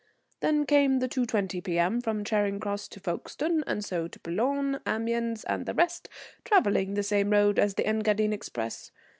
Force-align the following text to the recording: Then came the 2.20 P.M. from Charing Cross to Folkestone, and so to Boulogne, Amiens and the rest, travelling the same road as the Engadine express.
Then 0.39 0.65
came 0.65 0.97
the 0.97 1.07
2.20 1.07 1.63
P.M. 1.63 2.01
from 2.01 2.23
Charing 2.23 2.59
Cross 2.59 2.87
to 2.87 2.99
Folkestone, 2.99 3.63
and 3.67 3.85
so 3.85 4.07
to 4.07 4.19
Boulogne, 4.21 4.79
Amiens 4.83 5.43
and 5.43 5.67
the 5.67 5.75
rest, 5.75 6.09
travelling 6.43 6.95
the 6.95 7.03
same 7.03 7.29
road 7.29 7.59
as 7.59 7.75
the 7.75 7.85
Engadine 7.85 8.33
express. 8.33 8.89